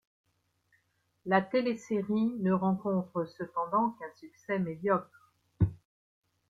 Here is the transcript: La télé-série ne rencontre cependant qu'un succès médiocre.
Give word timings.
La 1.27 1.43
télé-série 1.43 2.33
ne 2.39 2.51
rencontre 2.53 3.23
cependant 3.25 3.91
qu'un 3.99 4.11
succès 4.15 4.57
médiocre. 4.57 5.31